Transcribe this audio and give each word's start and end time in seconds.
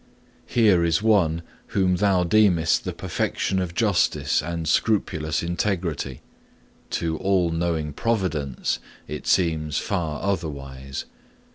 Here 0.47 0.83
is 0.83 1.03
one 1.03 1.43
whom 1.77 1.97
thou 1.97 2.23
deemest 2.23 2.85
the 2.85 2.91
perfection 2.91 3.59
of 3.59 3.75
justice 3.75 4.41
and 4.41 4.67
scrupulous 4.67 5.43
integrity; 5.43 6.21
to 6.89 7.17
all 7.17 7.51
knowing 7.51 7.93
Providence 7.93 8.79
it 9.07 9.27
seems 9.27 9.77
far 9.77 10.19
otherwise. 10.23 11.05